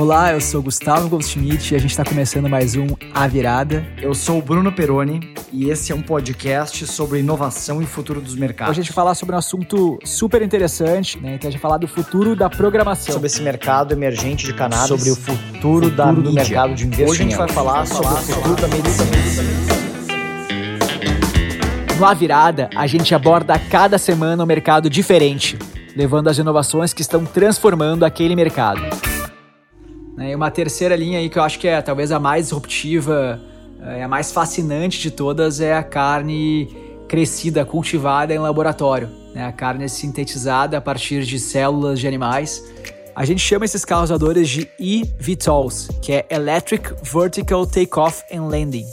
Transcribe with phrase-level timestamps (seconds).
[0.00, 3.86] Olá, eu sou Gustavo Goldschmidt e a gente está começando mais um A Virada.
[4.00, 8.34] Eu sou o Bruno Peroni e esse é um podcast sobre inovação e futuro dos
[8.34, 8.70] mercados.
[8.70, 11.34] Hoje a gente vai falar sobre um assunto super interessante, né?
[11.34, 13.12] Então a gente vai falar do futuro da programação.
[13.12, 14.88] Sobre esse mercado emergente de cannabis.
[14.88, 17.12] Sobre o futuro, da do mercado de investimento.
[17.12, 19.10] Hoje a gente vai falar sobre o futuro da medicina.
[21.98, 25.58] No A Virada, a gente aborda cada semana um mercado diferente,
[25.94, 29.09] levando as inovações que estão transformando aquele mercado.
[30.20, 30.32] Né?
[30.32, 33.40] E uma terceira linha aí que eu acho que é talvez a mais disruptiva,
[33.82, 36.68] é a mais fascinante de todas é a carne
[37.08, 39.08] crescida, cultivada em laboratório.
[39.34, 39.46] Né?
[39.46, 42.62] A carne sintetizada a partir de células de animais.
[43.16, 48.86] A gente chama esses causadores de eVTOLs, que é Electric Vertical Takeoff and Landing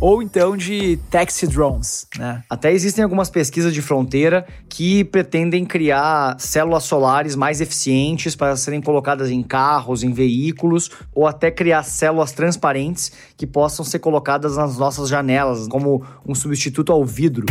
[0.00, 2.42] ou então de taxi drones, né?
[2.48, 8.80] Até existem algumas pesquisas de fronteira que pretendem criar células solares mais eficientes para serem
[8.80, 14.78] colocadas em carros, em veículos, ou até criar células transparentes que possam ser colocadas nas
[14.78, 17.46] nossas janelas, como um substituto ao vidro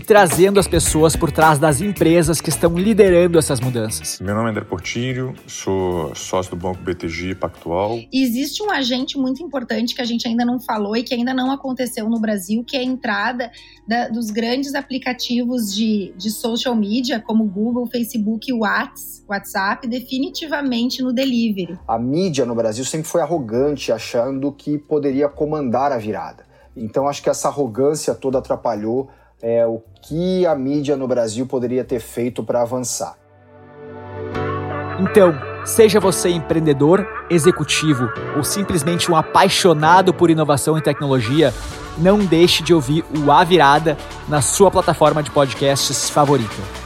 [0.00, 4.18] trazendo as pessoas por trás das empresas que estão liderando essas mudanças.
[4.20, 7.98] Meu nome é André Portilho, sou sócio do Banco BTG Pactual.
[8.12, 11.50] existe um agente muito importante que a gente ainda não falou e que ainda não
[11.50, 13.50] aconteceu no Brasil, que é a entrada
[13.86, 21.12] da, dos grandes aplicativos de, de social media, como Google, Facebook e WhatsApp, definitivamente no
[21.12, 21.78] delivery.
[21.86, 26.44] A mídia no Brasil sempre foi arrogante, achando que poderia comandar a virada.
[26.76, 29.08] Então acho que essa arrogância toda atrapalhou
[29.42, 33.16] é, o que a mídia no Brasil poderia ter feito para avançar.
[34.98, 35.34] Então,
[35.64, 41.52] seja você empreendedor, executivo ou simplesmente um apaixonado por inovação e tecnologia,
[41.98, 43.96] não deixe de ouvir o A Virada
[44.28, 46.85] na sua plataforma de podcasts favorita.